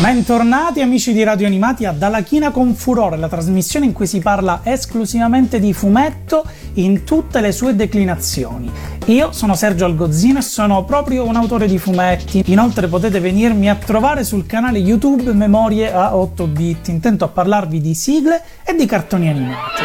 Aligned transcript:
Bentornati 0.00 0.80
amici 0.80 1.12
di 1.12 1.24
Radio 1.24 1.48
Animati 1.48 1.84
a 1.84 1.90
Dalla 1.90 2.20
China 2.20 2.52
con 2.52 2.72
Furore, 2.74 3.16
la 3.16 3.26
trasmissione 3.26 3.84
in 3.84 3.92
cui 3.92 4.06
si 4.06 4.20
parla 4.20 4.60
esclusivamente 4.62 5.58
di 5.58 5.72
fumetto 5.72 6.44
in 6.74 7.02
tutte 7.02 7.40
le 7.40 7.50
sue 7.50 7.74
declinazioni. 7.74 8.70
Io 9.06 9.32
sono 9.32 9.56
Sergio 9.56 9.86
Algozzino 9.86 10.38
e 10.38 10.42
sono 10.42 10.84
proprio 10.84 11.26
un 11.26 11.34
autore 11.34 11.66
di 11.66 11.78
fumetti. 11.78 12.44
Inoltre 12.46 12.86
potete 12.86 13.18
venirmi 13.18 13.68
a 13.68 13.74
trovare 13.74 14.22
sul 14.22 14.46
canale 14.46 14.78
YouTube 14.78 15.32
Memorie 15.32 15.92
a 15.92 16.14
8 16.14 16.46
bit. 16.46 16.86
Intento 16.86 17.24
a 17.24 17.28
parlarvi 17.28 17.80
di 17.80 17.94
sigle 17.94 18.40
e 18.64 18.76
di 18.76 18.86
cartoni 18.86 19.28
animati. 19.28 19.82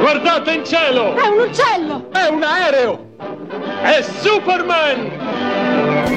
Guardate 0.00 0.52
in 0.52 0.64
cielo! 0.64 1.16
È 1.16 1.26
un 1.26 1.48
uccello! 1.48 2.12
È 2.12 2.28
un 2.28 2.42
aereo! 2.44 3.16
È 3.82 4.00
Superman! 4.20 5.23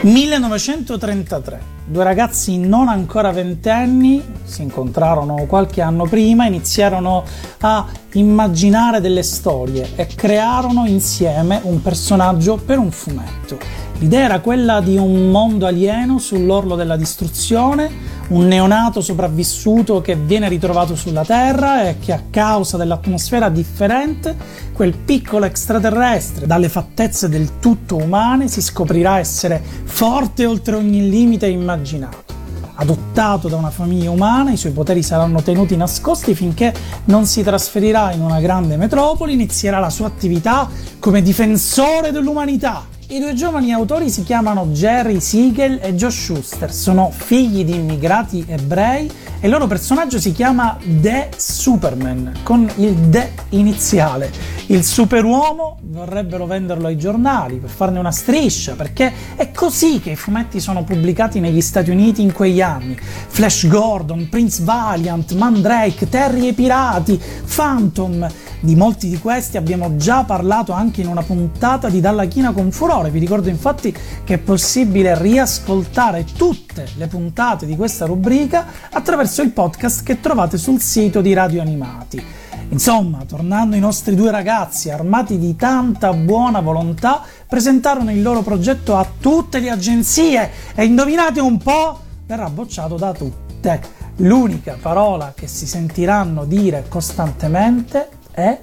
1933. 0.02 1.76
Due 1.86 2.04
ragazzi 2.04 2.58
non 2.58 2.88
ancora 2.88 3.32
ventenni 3.32 4.22
si 4.44 4.62
incontrarono 4.62 5.46
qualche 5.48 5.82
anno 5.82 6.06
prima, 6.06 6.46
iniziarono 6.46 7.24
a 7.62 7.86
immaginare 8.14 9.00
delle 9.00 9.24
storie 9.24 9.92
e 9.96 10.08
crearono 10.08 10.86
insieme 10.86 11.60
un 11.64 11.82
personaggio 11.82 12.58
per 12.58 12.78
un 12.78 12.92
fumetto. 12.92 13.58
L'idea 14.00 14.26
era 14.26 14.40
quella 14.42 14.80
di 14.80 14.98
un 14.98 15.32
mondo 15.32 15.66
alieno 15.66 16.20
sull'orlo 16.20 16.76
della 16.76 16.96
distruzione, 16.96 17.90
un 18.30 18.48
neonato 18.48 19.00
sopravvissuto 19.02 20.02
che 20.02 20.16
viene 20.16 20.50
ritrovato 20.50 20.96
sulla 20.96 21.24
Terra 21.24 21.88
e 21.88 22.00
che 22.00 22.12
a 22.12 22.24
causa 22.30 22.76
dell'atmosfera 22.76 23.50
differente, 23.50 24.36
quel 24.74 24.96
piccolo 24.98 25.46
extraterrestre, 25.46 26.46
dalle 26.46 26.70
fattezze 26.70 27.30
del 27.30 27.60
tutto 27.60 27.96
umane, 27.96 28.48
si 28.48 28.62
scoprirà 28.62 29.20
essere 29.20 29.62
forte 29.84 30.46
oltre 30.46 30.76
ogni 30.76 31.10
limite 31.10 31.48
immaginato. 31.48 32.36
Adottato 32.80 33.48
da 33.48 33.56
una 33.56 33.72
famiglia 33.72 34.12
umana, 34.12 34.52
i 34.52 34.58
suoi 34.58 34.72
poteri 34.72 35.02
saranno 35.02 35.42
tenuti 35.42 35.76
nascosti 35.76 36.36
finché 36.36 36.74
non 37.06 37.26
si 37.26 37.42
trasferirà 37.42 38.12
in 38.12 38.22
una 38.22 38.40
grande 38.40 38.78
metropoli, 38.78 39.34
inizierà 39.34 39.80
la 39.80 39.90
sua 39.90 40.08
attività 40.08 40.70
come 41.00 41.22
difensore 41.24 42.12
dell'umanità 42.12 42.96
i 43.10 43.20
due 43.20 43.34
giovani 43.34 43.72
autori 43.72 44.10
si 44.10 44.24
chiamano 44.24 44.66
Jerry 44.72 45.22
Siegel 45.22 45.80
e 45.82 45.96
Josh 45.96 46.26
Schuster, 46.26 46.74
sono 46.74 47.10
figli 47.10 47.64
di 47.64 47.76
immigrati 47.76 48.44
ebrei 48.46 49.10
e 49.40 49.46
il 49.46 49.50
loro 49.50 49.66
personaggio 49.66 50.20
si 50.20 50.34
chiama 50.34 50.78
The 50.84 51.30
Superman, 51.38 52.40
con 52.44 52.70
il 52.76 53.10
The 53.10 53.32
iniziale. 53.50 54.30
Il 54.66 54.84
superuomo 54.84 55.78
vorrebbero 55.84 56.46
venderlo 56.46 56.88
ai 56.88 56.98
giornali 56.98 57.56
per 57.56 57.70
farne 57.70 58.00
una 58.00 58.12
striscia, 58.12 58.74
perché 58.74 59.14
è 59.38 59.52
così 59.52 60.02
che 60.02 60.12
i 60.12 60.16
fumetti 60.18 60.60
sono 60.60 60.84
pubblicati 60.84 61.40
negli 61.40 61.62
Stati 61.62 61.92
Uniti 61.92 62.22
in 62.22 62.34
quegli 62.34 62.60
anni. 62.60 62.98
Flash 63.00 63.68
Gordon, 63.68 64.28
Prince 64.30 64.64
Valiant, 64.64 65.32
Mandrake, 65.34 66.10
Terry 66.10 66.50
e 66.50 66.54
Pirati, 66.54 67.18
Phantom 67.56 68.28
di 68.60 68.76
molti 68.76 69.08
di 69.08 69.20
questi 69.20 69.58
abbiamo 69.58 69.96
già 69.98 70.24
parlato 70.24 70.72
anche 70.72 71.02
in 71.02 71.08
una 71.08 71.22
puntata 71.22 71.90
di 71.90 72.02
Dalla 72.02 72.26
China 72.26 72.52
con 72.52 72.72
Furore. 72.72 73.12
Vi 73.12 73.20
ricordo 73.20 73.50
infatti 73.50 73.96
che 74.24 74.36
è 74.36 74.38
possibile 74.38 75.20
riascoltare 75.20 76.26
tutte 76.26 76.88
le 76.96 77.08
puntate 77.08 77.66
di 77.66 77.76
questa 77.76 78.06
rubrica 78.06 78.66
attraverso 78.92 79.42
il 79.42 79.52
podcast 79.52 80.04
che 80.04 80.20
trovate 80.20 80.58
sul 80.58 80.80
sito 80.80 81.22
di 81.22 81.34
Radio 81.34 81.62
Animati. 81.62 82.24
Insomma, 82.70 83.24
tornando 83.26 83.76
ai 83.76 83.82
nostri 83.82 84.14
due 84.14 84.30
ragazzi, 84.30 84.90
armati 84.90 85.38
di 85.38 85.56
tanta 85.56 86.12
buona 86.12 86.60
volontà, 86.60 87.22
presentarono 87.48 88.12
il 88.12 88.22
loro 88.22 88.42
progetto 88.42 88.98
a 88.98 89.08
tutte 89.20 89.60
le 89.60 89.70
agenzie 89.70 90.52
e 90.76 90.84
indovinate 90.84 91.40
un 91.40 91.58
po', 91.58 92.00
verrà 92.26 92.50
bocciato 92.50 92.96
da 92.96 93.14
tutte. 93.14 93.96
L'unica 94.18 94.78
parola 94.82 95.34
che 95.36 95.48
si 95.48 95.68
sentiranno 95.68 96.44
dire 96.44 96.86
costantemente 96.90 98.17
Eh? 98.40 98.44
è 98.44 98.60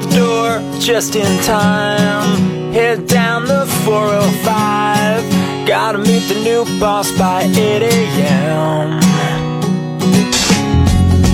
the 0.00 0.16
door 0.16 0.62
just 0.80 1.14
in 1.14 1.38
time. 1.42 2.72
Head 2.72 3.06
down 3.06 3.44
the 3.44 3.66
405. 3.84 5.66
Gotta 5.66 5.98
meet 5.98 6.26
the 6.28 6.40
new 6.42 6.64
boss 6.80 7.10
by 7.18 7.42
8 7.42 7.82
a.m. 7.82 9.00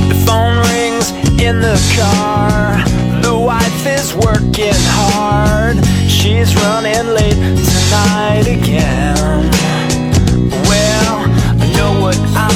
The 0.09 0.15
phone 0.27 0.59
rings 0.67 1.13
in 1.41 1.61
the 1.61 1.79
car. 1.97 3.04
Wife 3.85 4.01
is 4.01 4.15
working 4.15 4.73
hard. 4.73 5.77
She's 6.09 6.55
running 6.57 7.07
late 7.13 7.35
tonight 7.35 8.47
again. 8.47 9.51
Well, 10.65 11.19
I 11.61 11.73
know 11.77 12.01
what 12.01 12.17
I've 12.35 12.54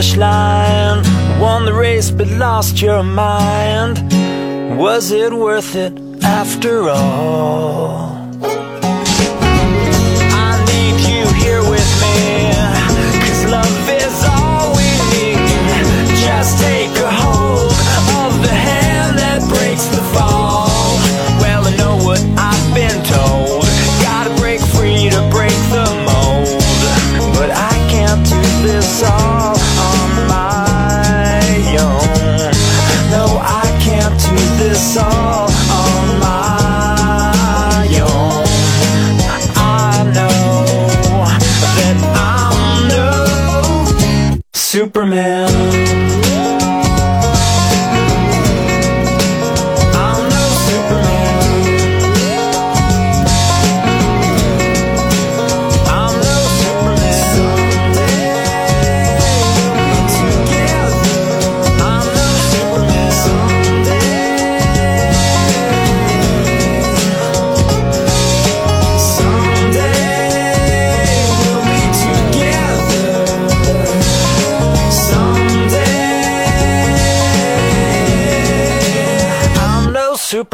finish 0.00 0.16
line, 0.16 1.02
won 1.38 1.66
the 1.66 1.74
race 1.74 2.10
but 2.10 2.26
lost 2.28 2.80
your 2.80 3.02
mind. 3.02 3.98
Was 4.78 5.12
it 5.12 5.30
worth 5.30 5.76
it 5.76 5.92
after 6.24 6.88
all? 6.88 8.16
I 10.42 10.64
need 10.72 10.96
you 11.10 11.24
here 11.44 11.62
with 11.70 11.90
love 13.50 13.88
is 13.90 14.24
all 14.24 14.72
we 14.76 14.88
need. 15.12 15.36
Just 16.24 16.58
take 16.60 16.99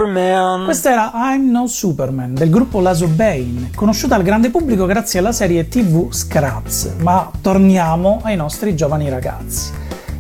I'm 0.09 1.51
No 1.51 1.67
Superman 1.67 2.33
del 2.33 2.49
gruppo 2.49 2.79
Lazo 2.79 3.09
Bane, 3.09 3.71
conosciuta 3.75 4.15
al 4.15 4.23
grande 4.23 4.51
pubblico 4.51 4.87
grazie 4.87 5.19
alla 5.19 5.33
serie 5.33 5.67
TV 5.67 6.13
Scraps, 6.13 6.93
ma 6.99 7.29
torniamo 7.41 8.21
ai 8.23 8.37
nostri 8.37 8.77
giovani 8.77 9.09
ragazzi. 9.09 9.73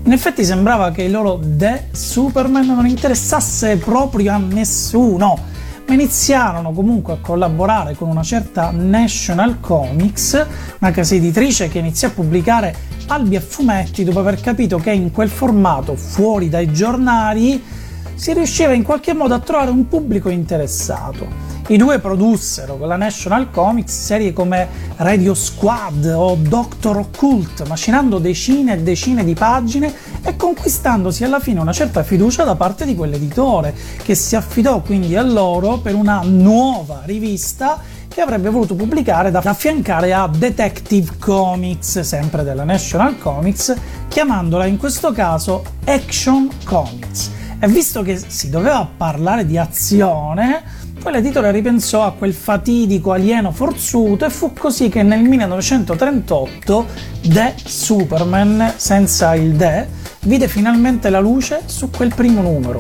In 0.03 0.11
effetti 0.11 0.45
sembrava 0.45 0.91
che 0.91 1.03
il 1.03 1.13
loro 1.13 1.39
The 1.41 1.87
Superman 1.93 2.67
non 2.67 2.89
interessasse 2.89 3.77
proprio 3.77 4.33
a 4.33 4.39
nessuno, 4.39 5.39
ma 5.87 5.95
iniziarono 5.95 6.73
comunque 6.73 7.13
a 7.13 7.19
collaborare 7.21 7.95
con 7.95 8.09
una 8.09 8.25
certa 8.25 8.73
National 8.73 9.61
Comics, 9.61 10.47
una 10.81 10.91
casa 10.91 11.15
editrice 11.15 11.69
che 11.69 11.79
iniziò 11.79 12.09
a 12.09 12.11
pubblicare 12.11 12.75
albi 13.07 13.37
a 13.37 13.41
fumetti 13.41 14.03
dopo 14.03 14.19
aver 14.19 14.41
capito 14.41 14.79
che 14.79 14.91
in 14.91 15.13
quel 15.13 15.29
formato, 15.29 15.95
fuori 15.95 16.49
dai 16.49 16.73
giornali, 16.73 17.85
si 18.17 18.33
riusciva 18.33 18.73
in 18.73 18.83
qualche 18.83 19.13
modo 19.13 19.35
a 19.35 19.39
trovare 19.39 19.71
un 19.71 19.87
pubblico 19.87 20.31
interessato. 20.31 21.55
I 21.69 21.77
due 21.77 21.99
produssero 21.99 22.79
con 22.79 22.89
la 22.89 22.97
National 22.97 23.51
Comics 23.51 23.93
serie 23.93 24.33
come 24.33 24.69
Radio 24.97 25.35
Squad 25.35 26.05
o 26.17 26.37
Doctor 26.37 26.97
Occult, 26.97 27.67
macinando 27.67 28.19
decine 28.19 28.75
e 28.75 28.83
decine 28.83 29.23
di 29.23 29.35
pagine 29.35 29.93
e 30.23 30.37
conquistandosi 30.37 31.25
alla 31.25 31.41
fine 31.41 31.61
una 31.61 31.73
certa 31.73 32.03
fiducia 32.05 32.45
da 32.45 32.55
parte 32.55 32.87
di 32.87 32.95
quell'editore, 32.95 33.75
che 34.03 34.15
si 34.15 34.35
affidò 34.35 34.81
quindi 34.81 35.15
a 35.17 35.23
loro 35.23 35.79
per 35.79 35.95
una 35.95 36.21
nuova 36.25 37.03
rivista 37.05 37.81
che 38.09 38.21
avrebbe 38.23 38.49
voluto 38.49 38.75
pubblicare 38.75 39.31
da 39.31 39.43
affiancare 39.45 40.15
a 40.15 40.27
Detective 40.27 41.19
Comics, 41.19 42.01
sempre 42.01 42.45
della 42.45 42.65
National 42.65 43.19
Comics, 43.19 43.75
chiamandola 44.09 44.65
in 44.65 44.79
questo 44.79 45.13
caso 45.13 45.63
Action 45.85 46.49
Comics. 46.65 47.31
E 47.59 47.69
visto 47.69 48.03
che 48.03 48.19
si 48.19 48.51
doveva 48.51 48.87
parlare 48.97 49.47
di 49.47 49.57
azione, 49.57 50.63
poi 51.01 51.13
l'editore 51.13 51.51
ripensò 51.53 52.05
a 52.05 52.13
quel 52.13 52.35
fatidico 52.35 53.13
alieno 53.13 53.51
forzuto 53.51 54.27
e 54.27 54.31
fu 54.31 54.53
così 54.53 54.89
che 54.89 55.03
nel 55.03 55.23
1938 55.23 56.87
The 57.23 57.55
Superman, 57.65 58.73
senza 58.77 59.35
il 59.35 59.57
The, 59.57 59.89
vide 60.27 60.49
finalmente 60.49 61.09
la 61.11 61.21
luce 61.21 61.63
su 61.67 61.91
quel 61.91 62.13
primo 62.15 62.41
numero. 62.43 62.79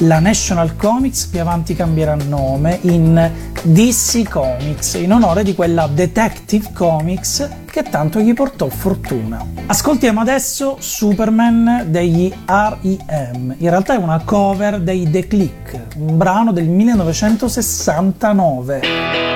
La 0.00 0.18
National 0.20 0.76
Comics 0.76 1.26
più 1.26 1.40
avanti 1.40 1.74
cambierà 1.74 2.14
nome 2.14 2.78
in 2.82 3.30
DC 3.62 4.28
Comics 4.28 4.94
in 4.94 5.12
onore 5.12 5.44
di 5.44 5.54
quella 5.54 5.86
Detective 5.86 6.70
Comics 6.72 7.48
che 7.70 7.84
tanto 7.84 8.18
gli 8.20 8.34
portò 8.34 8.68
fortuna. 8.68 9.46
Ascoltiamo 9.66 10.20
adesso 10.20 10.76
Superman 10.78 11.86
degli 11.88 12.32
R.E.M. 12.46 13.54
In 13.58 13.70
realtà 13.70 13.94
è 13.94 13.98
una 13.98 14.20
cover 14.24 14.80
dei 14.80 15.08
The 15.10 15.26
Click, 15.26 15.86
un 15.96 16.16
brano 16.18 16.52
del 16.52 16.68
1969. 16.68 19.31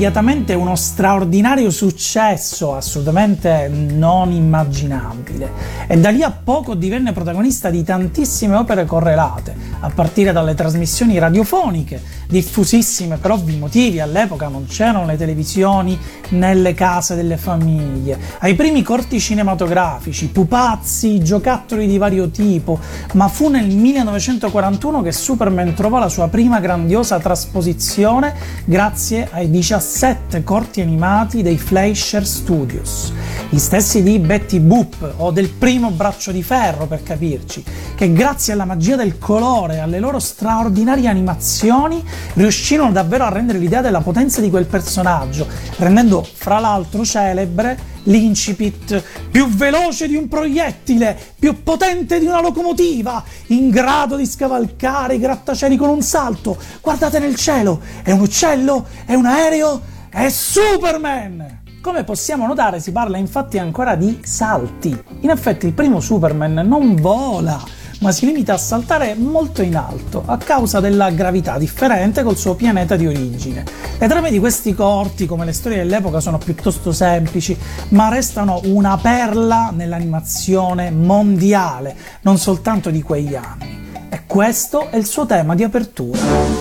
Immediatamente 0.00 0.54
uno 0.54 0.76
straordinario 0.76 1.70
successo 1.70 2.74
assolutamente 2.74 3.68
non 3.68 4.32
immaginabile. 4.32 5.52
E 5.86 5.98
da 5.98 6.08
lì 6.08 6.22
a 6.22 6.30
poco 6.30 6.74
divenne 6.74 7.12
protagonista 7.12 7.68
di 7.68 7.84
tantissime 7.84 8.56
opere 8.56 8.86
correlate, 8.86 9.54
a 9.80 9.90
partire 9.90 10.32
dalle 10.32 10.54
trasmissioni 10.54 11.18
radiofoniche, 11.18 12.00
diffusissime 12.28 13.18
per 13.18 13.32
ovvi 13.32 13.58
motivi, 13.58 14.00
all'epoca 14.00 14.48
non 14.48 14.64
c'erano 14.66 15.04
le 15.04 15.18
televisioni 15.18 15.98
nelle 16.30 16.72
case 16.72 17.14
delle 17.14 17.36
famiglie, 17.36 18.18
ai 18.38 18.54
primi 18.54 18.82
corti 18.82 19.20
cinematografici, 19.20 20.28
pupazzi, 20.28 21.22
giocattoli 21.22 21.86
di 21.86 21.98
vario 21.98 22.30
tipo, 22.30 22.78
ma 23.14 23.28
fu 23.28 23.50
nel 23.50 23.66
1941 23.66 25.02
che 25.02 25.12
Superman 25.12 25.74
trovò 25.74 25.98
la 25.98 26.08
sua 26.08 26.28
prima 26.28 26.58
grandiosa 26.58 27.18
trasposizione 27.18 28.32
grazie 28.64 29.28
ai 29.30 29.50
17 29.50 29.88
corti 30.44 30.80
animati 30.80 31.42
dei 31.42 31.58
Fleischer 31.58 32.24
Studios, 32.24 33.12
gli 33.48 33.58
stessi 33.58 34.04
di 34.04 34.20
Betty 34.20 34.60
Boop 34.60 35.14
o 35.16 35.32
del 35.32 35.48
primo 35.48 35.90
Braccio 35.90 36.30
di 36.30 36.44
Ferro 36.44 36.86
per 36.86 37.02
capirci, 37.02 37.64
che 37.96 38.12
grazie 38.12 38.52
alla 38.52 38.64
magia 38.64 38.94
del 38.94 39.18
colore 39.18 39.74
e 39.74 39.78
alle 39.80 39.98
loro 39.98 40.20
straordinarie 40.20 41.08
animazioni 41.08 42.04
riuscirono 42.34 42.92
davvero 42.92 43.24
a 43.24 43.30
rendere 43.30 43.58
l'idea 43.58 43.80
della 43.80 44.00
potenza 44.00 44.40
di 44.40 44.48
quel 44.48 44.66
personaggio, 44.66 45.48
rendendo 45.78 46.22
fra 46.22 46.60
l'altro 46.60 47.04
celebre 47.04 47.89
L'incipit 48.04 49.02
più 49.30 49.46
veloce 49.48 50.08
di 50.08 50.16
un 50.16 50.28
proiettile, 50.28 51.18
più 51.38 51.62
potente 51.62 52.18
di 52.18 52.26
una 52.26 52.40
locomotiva, 52.40 53.22
in 53.48 53.70
grado 53.70 54.16
di 54.16 54.26
scavalcare 54.26 55.14
i 55.14 55.18
grattacieli 55.18 55.76
con 55.76 55.88
un 55.88 56.02
salto. 56.02 56.56
Guardate 56.80 57.18
nel 57.18 57.36
cielo, 57.36 57.80
è 58.02 58.10
un 58.12 58.20
uccello? 58.20 58.86
È 59.04 59.14
un 59.14 59.26
aereo? 59.26 59.80
È 60.08 60.28
Superman! 60.28 61.58
Come 61.82 62.04
possiamo 62.04 62.46
notare 62.46 62.78
si 62.78 62.92
parla 62.92 63.16
infatti 63.16 63.56
ancora 63.56 63.94
di 63.94 64.20
salti. 64.22 64.94
In 65.20 65.30
effetti 65.30 65.66
il 65.66 65.72
primo 65.72 66.00
Superman 66.00 66.52
non 66.52 66.94
vola, 66.94 67.58
ma 68.00 68.12
si 68.12 68.26
limita 68.26 68.54
a 68.54 68.58
saltare 68.58 69.14
molto 69.14 69.62
in 69.62 69.76
alto 69.76 70.22
a 70.26 70.36
causa 70.36 70.80
della 70.80 71.10
gravità 71.10 71.58
differente 71.58 72.22
col 72.22 72.36
suo 72.36 72.54
pianeta 72.54 72.96
di 72.96 73.06
origine. 73.06 73.64
Le 73.98 74.08
trame 74.08 74.30
di 74.30 74.38
questi 74.38 74.74
corti, 74.74 75.26
come 75.26 75.44
le 75.44 75.52
storie 75.52 75.78
dell'epoca, 75.78 76.20
sono 76.20 76.38
piuttosto 76.38 76.92
semplici, 76.92 77.56
ma 77.88 78.08
restano 78.08 78.60
una 78.64 78.96
perla 78.96 79.70
nell'animazione 79.74 80.90
mondiale, 80.90 81.94
non 82.22 82.38
soltanto 82.38 82.90
di 82.90 83.02
quegli 83.02 83.34
anni. 83.34 83.88
E 84.08 84.22
questo 84.26 84.90
è 84.90 84.96
il 84.96 85.06
suo 85.06 85.26
tema 85.26 85.54
di 85.54 85.62
apertura. 85.62 86.59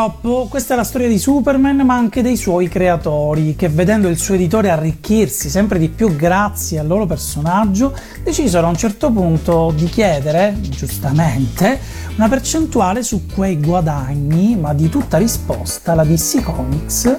Purtroppo 0.00 0.46
questa 0.48 0.72
è 0.72 0.76
la 0.78 0.84
storia 0.84 1.08
di 1.08 1.18
Superman, 1.18 1.76
ma 1.84 1.94
anche 1.94 2.22
dei 2.22 2.38
suoi 2.38 2.68
creatori, 2.68 3.54
che 3.54 3.68
vedendo 3.68 4.08
il 4.08 4.16
suo 4.16 4.34
editore 4.34 4.70
arricchirsi 4.70 5.50
sempre 5.50 5.78
di 5.78 5.90
più 5.90 6.16
grazie 6.16 6.78
al 6.78 6.86
loro 6.86 7.04
personaggio, 7.04 7.94
decisero 8.22 8.66
a 8.66 8.70
un 8.70 8.78
certo 8.78 9.10
punto 9.10 9.74
di 9.76 9.84
chiedere, 9.84 10.56
giustamente, 10.58 11.78
una 12.16 12.30
percentuale 12.30 13.02
su 13.02 13.26
quei 13.26 13.60
guadagni, 13.60 14.56
ma 14.56 14.72
di 14.72 14.88
tutta 14.88 15.18
risposta 15.18 15.92
la 15.92 16.04
DC 16.04 16.44
Comics 16.44 17.18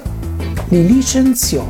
li 0.70 0.84
licenziò. 0.84 1.64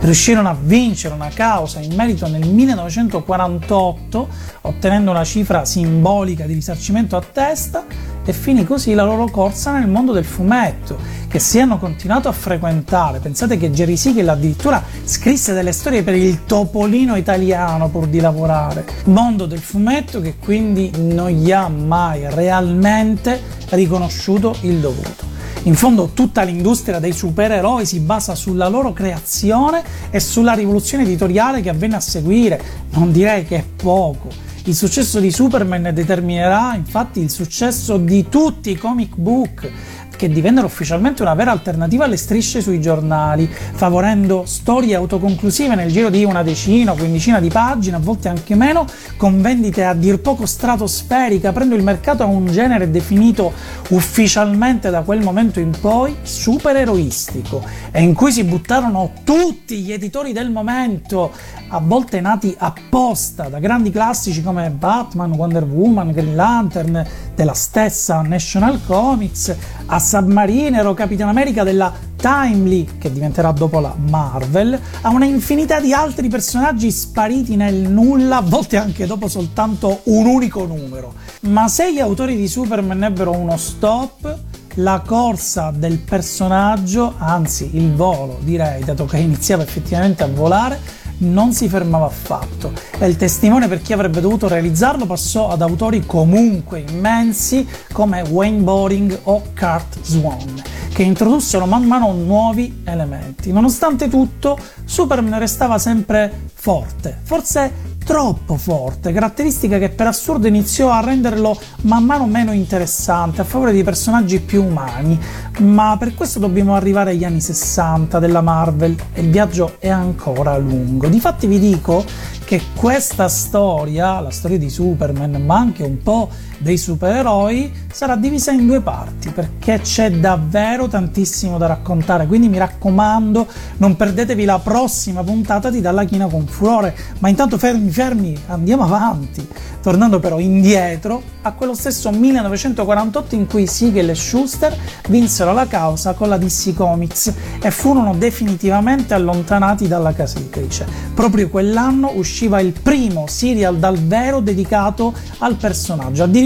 Riuscirono 0.00 0.48
a 0.48 0.56
vincere 0.58 1.12
una 1.12 1.30
causa 1.34 1.80
in 1.80 1.94
merito 1.94 2.26
nel 2.28 2.48
1948, 2.48 4.28
ottenendo 4.62 5.10
una 5.10 5.24
cifra 5.24 5.66
simbolica 5.66 6.46
di 6.46 6.54
risarcimento 6.54 7.14
a 7.14 7.20
testa 7.20 7.84
e 8.26 8.32
finì 8.32 8.64
così 8.64 8.92
la 8.92 9.04
loro 9.04 9.28
corsa 9.30 9.78
nel 9.78 9.88
mondo 9.88 10.12
del 10.12 10.24
fumetto, 10.24 10.98
che 11.28 11.38
si 11.38 11.60
hanno 11.60 11.78
continuato 11.78 12.28
a 12.28 12.32
frequentare. 12.32 13.20
Pensate 13.20 13.56
che 13.56 13.70
Jerry 13.70 13.96
Siegel 13.96 14.28
addirittura 14.28 14.82
scrisse 15.04 15.52
delle 15.52 15.72
storie 15.72 16.02
per 16.02 16.16
il 16.16 16.44
topolino 16.44 17.14
italiano 17.14 17.88
pur 17.88 18.08
di 18.08 18.18
lavorare. 18.18 18.84
Mondo 19.04 19.46
del 19.46 19.60
fumetto 19.60 20.20
che 20.20 20.36
quindi 20.38 20.90
non 20.96 21.28
gli 21.30 21.52
ha 21.52 21.68
mai 21.68 22.26
realmente 22.28 23.40
riconosciuto 23.70 24.56
il 24.62 24.78
dovuto. 24.78 25.34
In 25.62 25.74
fondo 25.74 26.10
tutta 26.14 26.42
l'industria 26.42 26.98
dei 26.98 27.12
supereroi 27.12 27.86
si 27.86 28.00
basa 28.00 28.34
sulla 28.34 28.68
loro 28.68 28.92
creazione 28.92 29.82
e 30.10 30.20
sulla 30.20 30.52
rivoluzione 30.52 31.04
editoriale 31.04 31.60
che 31.60 31.70
avvenne 31.70 31.96
a 31.96 32.00
seguire. 32.00 32.60
Non 32.90 33.12
direi 33.12 33.44
che 33.44 33.56
è 33.56 33.64
poco 33.76 34.28
il 34.66 34.74
successo 34.74 35.20
di 35.20 35.30
Superman 35.30 35.90
determinerà 35.94 36.74
infatti 36.74 37.20
il 37.20 37.30
successo 37.30 37.98
di 37.98 38.28
tutti 38.28 38.70
i 38.70 38.76
comic 38.76 39.14
book 39.14 39.70
che 40.16 40.28
divennero 40.28 40.66
ufficialmente 40.66 41.22
una 41.22 41.34
vera 41.34 41.50
alternativa 41.52 42.04
alle 42.04 42.16
strisce 42.16 42.60
sui 42.60 42.80
giornali, 42.80 43.48
favorendo 43.48 44.44
storie 44.46 44.94
autoconclusive 44.94 45.74
nel 45.74 45.92
giro 45.92 46.10
di 46.10 46.24
una 46.24 46.42
decina 46.42 46.92
o 46.92 46.96
quindicina 46.96 47.40
di 47.40 47.48
pagine, 47.48 47.96
a 47.96 48.00
volte 48.00 48.28
anche 48.28 48.54
meno, 48.54 48.86
con 49.16 49.40
vendite 49.40 49.84
a 49.84 49.94
dir 49.94 50.20
poco 50.20 50.46
stratosferiche, 50.46 51.46
aprendo 51.46 51.74
il 51.74 51.82
mercato 51.82 52.22
a 52.22 52.26
un 52.26 52.46
genere 52.46 52.90
definito 52.90 53.52
ufficialmente 53.90 54.90
da 54.90 55.02
quel 55.02 55.22
momento 55.22 55.60
in 55.60 55.72
poi 55.78 56.16
supereroistico, 56.22 57.62
e 57.90 58.02
in 58.02 58.14
cui 58.14 58.32
si 58.32 58.44
buttarono 58.44 59.12
tutti 59.24 59.78
gli 59.80 59.92
editori 59.92 60.32
del 60.32 60.50
momento, 60.50 61.32
a 61.68 61.80
volte 61.80 62.20
nati 62.20 62.54
apposta 62.56 63.48
da 63.48 63.58
grandi 63.58 63.90
classici 63.90 64.42
come 64.42 64.70
Batman, 64.70 65.32
Wonder 65.32 65.64
Woman, 65.64 66.12
Green 66.12 66.36
Lantern, 66.36 67.04
della 67.34 67.54
stessa 67.54 68.22
National 68.22 68.80
Comics, 68.86 69.54
a 69.86 69.98
Submariner 70.06 70.86
o 70.86 70.94
Capitan 70.94 71.26
America 71.26 71.64
della 71.64 71.92
Timely, 72.14 72.96
che 72.96 73.10
diventerà 73.10 73.50
dopo 73.50 73.80
la 73.80 73.92
Marvel, 73.98 74.78
a 75.00 75.10
una 75.10 75.24
infinità 75.24 75.80
di 75.80 75.92
altri 75.92 76.28
personaggi 76.28 76.92
spariti 76.92 77.56
nel 77.56 77.74
nulla, 77.74 78.36
a 78.36 78.40
volte 78.40 78.76
anche 78.76 79.04
dopo 79.04 79.26
soltanto 79.26 80.02
un 80.04 80.26
unico 80.26 80.64
numero. 80.64 81.14
Ma 81.40 81.66
se 81.66 81.92
gli 81.92 81.98
autori 81.98 82.36
di 82.36 82.46
Superman 82.46 83.02
ebbero 83.02 83.32
uno 83.32 83.56
stop, 83.56 84.38
la 84.74 85.02
corsa 85.04 85.72
del 85.74 85.98
personaggio, 85.98 87.14
anzi 87.18 87.70
il 87.72 87.92
volo 87.92 88.38
direi, 88.42 88.84
dato 88.84 89.06
che 89.06 89.16
iniziava 89.18 89.64
effettivamente 89.64 90.22
a 90.22 90.28
volare, 90.28 90.78
non 91.18 91.52
si 91.52 91.68
fermava 91.68 92.06
affatto 92.06 92.72
e 92.98 93.06
il 93.06 93.16
testimone 93.16 93.68
per 93.68 93.82
chi 93.82 93.92
avrebbe 93.92 94.20
dovuto 94.20 94.48
realizzarlo 94.48 95.06
passò 95.06 95.48
ad 95.48 95.62
autori 95.62 96.04
comunque 96.04 96.84
immensi 96.86 97.66
come 97.92 98.22
Wayne 98.22 98.62
Boring 98.62 99.18
o 99.24 99.42
Kurt 99.54 99.98
Swan, 100.02 100.62
che 100.92 101.02
introdussero 101.02 101.66
man 101.66 101.84
mano 101.84 102.12
nuovi 102.12 102.82
elementi. 102.84 103.52
Nonostante 103.52 104.08
tutto, 104.08 104.58
Superman 104.84 105.38
restava 105.38 105.78
sempre 105.78 106.48
forte, 106.52 107.18
forse 107.22 107.95
troppo 108.06 108.56
forte, 108.56 109.12
caratteristica 109.12 109.78
che 109.78 109.88
per 109.88 110.06
assurdo 110.06 110.46
iniziò 110.46 110.92
a 110.92 111.00
renderlo 111.00 111.58
man 111.82 112.04
mano 112.04 112.26
meno 112.26 112.52
interessante 112.52 113.40
a 113.40 113.44
favore 113.44 113.72
di 113.72 113.82
personaggi 113.82 114.38
più 114.38 114.62
umani, 114.62 115.18
ma 115.58 115.96
per 115.98 116.14
questo 116.14 116.38
dobbiamo 116.38 116.76
arrivare 116.76 117.10
agli 117.10 117.24
anni 117.24 117.40
60 117.40 118.20
della 118.20 118.42
Marvel 118.42 118.94
e 119.12 119.22
il 119.22 119.30
viaggio 119.30 119.74
è 119.80 119.88
ancora 119.88 120.56
lungo. 120.56 121.08
Difatti 121.08 121.48
vi 121.48 121.58
dico 121.58 122.04
che 122.44 122.62
questa 122.76 123.26
storia, 123.26 124.20
la 124.20 124.30
storia 124.30 124.56
di 124.56 124.70
Superman, 124.70 125.42
ma 125.44 125.56
anche 125.56 125.82
un 125.82 126.00
po' 126.00 126.28
dei 126.58 126.76
supereroi, 126.76 127.72
sarà 127.92 128.16
divisa 128.16 128.50
in 128.50 128.66
due 128.66 128.80
parti 128.80 129.30
perché 129.30 129.80
c'è 129.80 130.10
davvero 130.10 130.88
tantissimo 130.88 131.58
da 131.58 131.66
raccontare. 131.66 132.26
Quindi 132.26 132.48
mi 132.48 132.58
raccomando, 132.58 133.46
non 133.78 133.96
perdetevi 133.96 134.44
la 134.44 134.58
prossima 134.58 135.22
puntata 135.22 135.70
di 135.70 135.80
Dalla 135.80 136.04
China 136.04 136.26
con 136.26 136.46
Furore. 136.46 136.96
Ma 137.18 137.28
intanto 137.28 137.58
fermi, 137.58 137.90
fermi, 137.90 138.36
andiamo 138.48 138.84
avanti. 138.84 139.46
Tornando 139.80 140.18
però 140.18 140.40
indietro 140.40 141.22
a 141.42 141.52
quello 141.52 141.74
stesso 141.74 142.10
1948 142.10 143.34
in 143.36 143.46
cui 143.46 143.68
Siegel 143.68 144.10
e 144.10 144.14
Schuster 144.16 144.76
vinsero 145.08 145.52
la 145.52 145.68
causa 145.68 146.14
con 146.14 146.28
la 146.28 146.38
DC 146.38 146.74
Comics 146.74 147.32
e 147.62 147.70
furono 147.70 148.12
definitivamente 148.14 149.14
allontanati 149.14 149.86
dalla 149.86 150.12
casa 150.12 150.38
editrice. 150.38 150.84
Proprio 151.14 151.48
quell'anno 151.48 152.10
usciva 152.16 152.60
il 152.60 152.72
primo 152.72 153.26
serial 153.28 153.78
dal 153.78 153.96
vero 153.96 154.40
dedicato 154.40 155.14
al 155.38 155.54
personaggio, 155.54 156.24
addirittura 156.24 156.45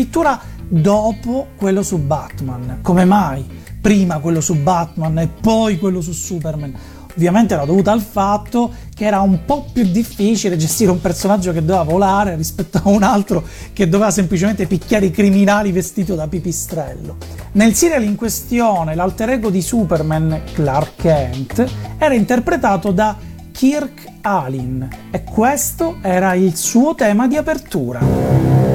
dopo 0.68 1.48
quello 1.56 1.82
su 1.82 1.98
Batman. 1.98 2.78
Come 2.82 3.04
mai? 3.04 3.44
Prima 3.80 4.18
quello 4.18 4.40
su 4.40 4.54
Batman 4.54 5.18
e 5.18 5.28
poi 5.28 5.78
quello 5.78 6.00
su 6.00 6.12
Superman. 6.12 6.74
Ovviamente 7.14 7.54
era 7.54 7.64
dovuta 7.64 7.90
al 7.90 8.00
fatto 8.00 8.72
che 8.94 9.04
era 9.04 9.20
un 9.20 9.40
po' 9.44 9.66
più 9.72 9.84
difficile 9.84 10.56
gestire 10.56 10.90
un 10.90 11.00
personaggio 11.00 11.52
che 11.52 11.60
doveva 11.60 11.82
volare 11.82 12.36
rispetto 12.36 12.78
a 12.78 12.88
un 12.88 13.02
altro 13.02 13.44
che 13.72 13.88
doveva 13.88 14.10
semplicemente 14.10 14.66
picchiare 14.66 15.06
i 15.06 15.10
criminali 15.10 15.72
vestito 15.72 16.14
da 16.14 16.28
pipistrello. 16.28 17.16
Nel 17.52 17.74
serial 17.74 18.04
in 18.04 18.14
questione, 18.14 18.94
l'alter 18.94 19.30
ego 19.30 19.50
di 19.50 19.60
Superman, 19.60 20.42
Clark 20.52 20.92
Kent, 20.96 21.68
era 21.98 22.14
interpretato 22.14 22.92
da 22.92 23.16
Kirk 23.50 24.04
Alin 24.20 24.88
e 25.10 25.24
questo 25.24 25.96
era 26.02 26.34
il 26.34 26.56
suo 26.56 26.94
tema 26.94 27.26
di 27.26 27.36
apertura. 27.36 28.69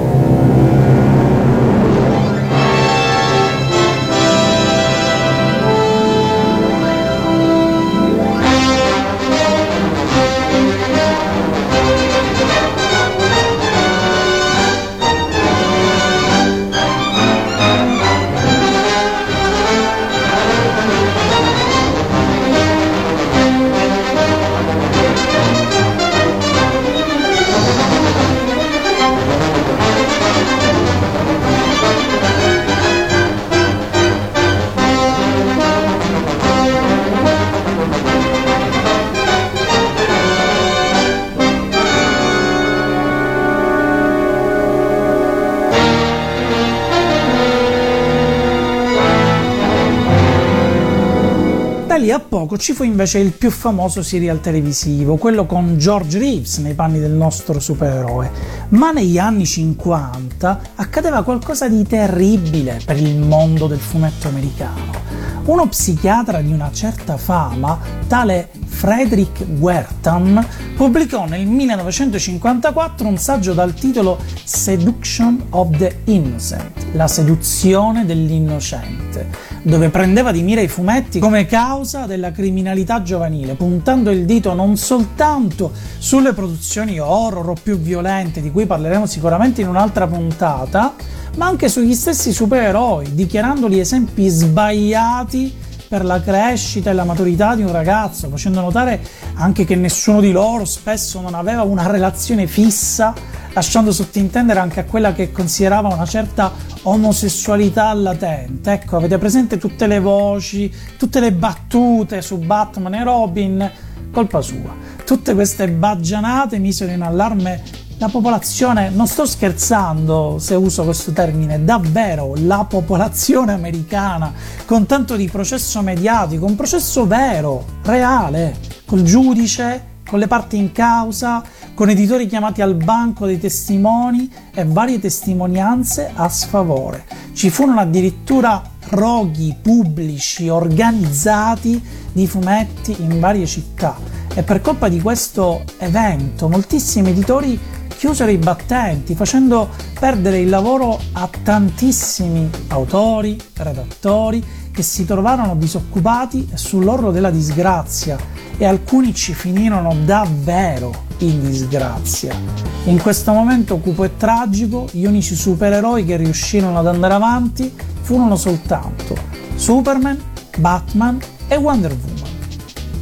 Poco 52.56 52.58
ci 52.58 52.74
fu 52.74 52.84
invece 52.84 53.20
il 53.20 53.32
più 53.32 53.52
famoso 53.52 54.02
serial 54.02 54.40
televisivo, 54.40 55.18
quello 55.18 55.46
con 55.46 55.78
George 55.78 56.18
Reeves 56.18 56.58
nei 56.58 56.74
panni 56.74 57.00
del 57.00 57.12
nostro 57.12 57.60
supereroe. 57.60 58.32
Ma 58.70 58.92
negli 58.92 59.18
anni 59.18 59.46
50 59.46 60.62
accadeva 60.76 61.24
qualcosa 61.24 61.68
di 61.68 61.84
terribile 61.84 62.80
per 62.86 62.98
il 62.98 63.18
mondo 63.18 63.68
del 63.68 63.80
fumetto 63.80 64.28
americano. 64.28 65.04
Uno 65.46 65.68
psichiatra 65.68 66.42
di 66.42 66.52
una 66.52 66.72
certa 66.72 67.18
fama, 67.18 67.78
tale 68.08 68.50
Frederick 68.76 69.44
Wertham, 69.58 70.46
pubblicò 70.76 71.26
nel 71.26 71.48
1954 71.48 73.08
un 73.08 73.18
saggio 73.18 73.54
dal 73.54 73.74
titolo 73.74 74.20
Seduction 74.44 75.46
of 75.52 75.78
the 75.78 76.02
Innocent, 76.04 76.88
la 76.92 77.08
seduzione 77.08 78.06
dell'innocente 78.06 79.54
dove 79.66 79.90
prendeva 79.90 80.32
di 80.32 80.44
mira 80.44 80.62
i 80.62 80.68
fumetti 80.68 81.18
come 81.18 81.48
causa 81.48 82.06
della 82.06 82.32
criminalità 82.32 83.02
giovanile, 83.02 83.56
puntando 83.56 84.12
il 84.12 84.26
dito 84.26 84.54
non 84.54 84.78
soltanto 84.78 85.72
sulle 85.98 86.34
produzioni 86.34 87.00
horror 87.00 87.50
o 87.50 87.56
più 87.60 87.80
violente, 87.80 88.42
di 88.42 88.52
cui 88.52 88.68
parleremo 88.68 89.08
sicuramente 89.08 89.62
in 89.62 89.68
un'altra 89.68 90.06
puntata, 90.06 90.94
ma 91.38 91.48
anche 91.48 91.68
sugli 91.68 91.96
stessi 91.96 92.32
supereroi, 92.32 93.16
dichiarandoli 93.16 93.80
esempi 93.80 94.28
sbagliati 94.28 95.64
per 95.96 96.04
la 96.04 96.20
crescita 96.20 96.90
e 96.90 96.94
la 96.94 97.06
maturità 97.06 97.56
di 97.56 97.62
un 97.62 97.72
ragazzo, 97.72 98.28
facendo 98.28 98.60
notare 98.60 99.00
anche 99.36 99.64
che 99.64 99.78
nessuno 99.78 100.20
di 100.20 100.34
loro 100.34 100.66
spesso 100.66 101.22
non 101.22 101.36
aveva 101.36 101.62
una 101.62 101.90
relazione 101.90 102.48
fissa, 102.48 103.14
lasciando 103.54 103.94
sottintendere 103.94 104.60
anche 104.60 104.82
a 104.82 104.84
quella 104.84 105.14
che 105.14 105.32
considerava 105.32 105.88
una 105.88 106.06
certa 106.06 106.52
omosessualità 106.82 107.94
latente. 107.94 108.74
Ecco, 108.74 108.98
avete 108.98 109.18
presente 109.18 109.58
tutte 109.58 109.88
le 109.88 110.02
voci, 110.02 110.70
tutte 110.98 111.22
le 111.22 111.32
battute 111.32 112.22
su 112.22 112.40
Batman 112.40 112.96
e 112.96 113.04
Robin? 113.06 113.72
Colpa 114.12 114.42
sua. 114.42 114.76
Tutte 115.06 115.34
queste 115.34 115.70
baggianate 115.70 116.58
misero 116.58 116.92
in 116.92 117.04
allarme 117.04 117.64
la 117.98 118.10
popolazione, 118.10 118.90
non 118.90 119.08
sto 119.08 119.26
scherzando 119.26 120.38
se 120.38 120.56
uso 120.56 120.84
questo 120.84 121.14
termine, 121.14 121.64
davvero 121.64 122.34
la 122.38 122.66
popolazione 122.68 123.54
americana, 123.54 124.34
con 124.66 124.86
tanto 124.86 125.16
di 125.16 125.30
processo 125.30 125.82
mediatico, 125.82 126.46
un 126.46 126.56
processo 126.56 127.08
vero, 127.08 127.64
reale, 127.84 128.58
col 128.86 129.04
giudice, 129.04 129.94
con 130.08 130.20
le 130.20 130.28
parti 130.28 130.58
in 130.58 130.72
causa, 130.72 131.42
con 131.74 131.90
editori 131.90 132.28
chiamati 132.28 132.62
al 132.62 132.76
banco 132.76 133.26
dei 133.26 133.40
testimoni 133.40 134.32
e 134.54 134.66
varie 134.66 135.00
testimonianze 135.00 136.12
a 136.14 136.28
sfavore. 136.30 137.06
Ci 137.34 137.50
furono 137.50 137.80
addirittura 137.80 138.62
roghi 138.90 139.56
pubblici 139.60 140.48
organizzati 140.48 141.82
di 142.12 142.28
fumetti 142.28 142.96
in 143.00 143.20
varie 143.20 143.48
città 143.48 143.98
e 144.34 144.44
per 144.44 144.62
colpa 144.62 144.90
di 144.90 145.02
questo 145.02 145.64
evento 145.80 146.50
moltissimi 146.50 147.10
editori 147.10 147.60
chiusero 148.06 148.30
i 148.30 148.38
battenti 148.38 149.16
facendo 149.16 149.68
perdere 150.00 150.38
il 150.38 150.48
lavoro 150.48 151.00
a 151.14 151.28
tantissimi 151.42 152.48
autori, 152.68 153.36
redattori 153.56 154.44
che 154.72 154.84
si 154.84 155.06
trovarono 155.06 155.56
disoccupati 155.56 156.48
sull'orlo 156.54 157.10
della 157.10 157.32
disgrazia 157.32 158.16
e 158.58 158.64
alcuni 158.64 159.12
ci 159.16 159.34
finirono 159.34 159.96
davvero 160.06 160.94
in 161.20 161.50
disgrazia. 161.50 162.36
In 162.84 163.02
questo 163.02 163.32
momento 163.32 163.78
cupo 163.78 164.04
e 164.04 164.16
tragico, 164.18 164.86
gli 164.92 165.08
unici 165.08 165.34
supereroi 165.34 166.06
che 166.06 166.16
riuscirono 166.18 166.78
ad 166.78 166.86
andare 166.86 167.16
avanti 167.16 167.74
furono 168.02 168.36
soltanto 168.36 169.16
Superman, 169.56 170.22
Batman 170.60 171.20
e 171.48 171.56
Wonder 171.56 171.92
Woman. 171.92 172.34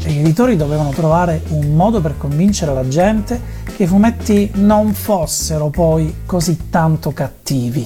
E 0.05 0.11
gli 0.11 0.19
editori 0.19 0.55
dovevano 0.55 0.91
trovare 0.91 1.43
un 1.49 1.75
modo 1.75 1.99
per 1.99 2.17
convincere 2.17 2.73
la 2.73 2.87
gente 2.87 3.62
che 3.83 3.85
i 3.85 3.87
fumetti 3.87 4.51
non 4.55 4.93
fossero 4.93 5.69
poi 5.69 6.21
così 6.25 6.69
tanto 6.69 7.11
cattivi. 7.11 7.83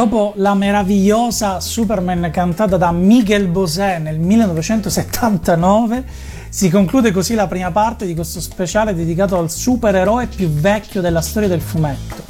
Dopo 0.00 0.32
la 0.36 0.54
meravigliosa 0.54 1.60
Superman 1.60 2.30
cantata 2.32 2.78
da 2.78 2.90
Miguel 2.90 3.48
Bosé 3.48 3.98
nel 3.98 4.18
1979, 4.18 6.04
si 6.48 6.70
conclude 6.70 7.12
così 7.12 7.34
la 7.34 7.46
prima 7.46 7.70
parte 7.70 8.06
di 8.06 8.14
questo 8.14 8.40
speciale 8.40 8.94
dedicato 8.94 9.36
al 9.36 9.50
supereroe 9.50 10.26
più 10.26 10.48
vecchio 10.48 11.02
della 11.02 11.20
storia 11.20 11.50
del 11.50 11.60
fumetto. 11.60 12.29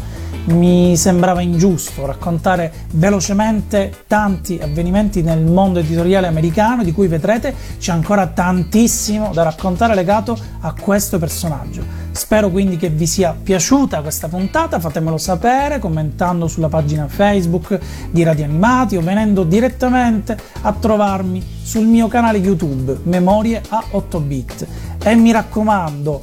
Mi 0.50 0.96
sembrava 0.96 1.42
ingiusto 1.42 2.06
raccontare 2.06 2.72
velocemente 2.92 3.92
tanti 4.06 4.58
avvenimenti 4.60 5.22
nel 5.22 5.44
mondo 5.44 5.78
editoriale 5.78 6.26
americano, 6.26 6.82
di 6.82 6.92
cui 6.92 7.06
vedrete 7.06 7.54
c'è 7.78 7.92
ancora 7.92 8.26
tantissimo 8.26 9.32
da 9.32 9.44
raccontare 9.44 9.94
legato 9.94 10.36
a 10.60 10.74
questo 10.74 11.18
personaggio. 11.18 11.82
Spero 12.10 12.50
quindi 12.50 12.76
che 12.76 12.88
vi 12.88 13.06
sia 13.06 13.34
piaciuta 13.40 14.02
questa 14.02 14.28
puntata, 14.28 14.80
fatemelo 14.80 15.18
sapere 15.18 15.78
commentando 15.78 16.48
sulla 16.48 16.68
pagina 16.68 17.06
Facebook 17.06 17.78
di 18.10 18.24
Radio 18.24 18.44
Animati 18.44 18.96
o 18.96 19.02
venendo 19.02 19.44
direttamente 19.44 20.36
a 20.62 20.72
trovarmi 20.72 21.42
sul 21.62 21.86
mio 21.86 22.08
canale 22.08 22.38
YouTube 22.38 22.98
Memorie 23.04 23.62
a 23.68 23.84
8 23.90 24.20
bit. 24.20 24.66
E 25.02 25.14
mi 25.14 25.30
raccomando, 25.30 26.20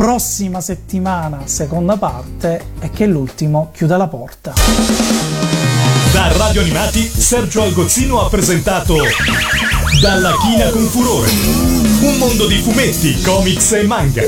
prossima 0.00 0.62
settimana, 0.62 1.42
seconda 1.44 1.98
parte, 1.98 2.68
e 2.80 2.88
che 2.88 3.04
l'ultimo 3.04 3.68
chiuda 3.70 3.98
la 3.98 4.08
porta. 4.08 4.54
Da 6.10 6.32
Radio 6.38 6.62
Animati, 6.62 7.06
Sergio 7.06 7.60
Algozzino 7.60 8.18
ha 8.24 8.30
presentato 8.30 8.96
Dalla 10.00 10.34
china 10.40 10.70
con 10.70 10.86
furore. 10.86 11.28
Un 11.28 12.16
mondo 12.16 12.46
di 12.46 12.62
fumetti, 12.62 13.20
comics 13.20 13.72
e 13.72 13.82
manga. 13.82 14.22